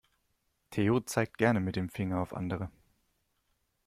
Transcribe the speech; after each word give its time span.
Theo 0.71 1.01
zeigt 1.05 1.37
gerne 1.37 1.59
mit 1.59 1.75
dem 1.75 1.87
Finger 1.87 2.21
auf 2.23 2.33
andere. 2.33 2.71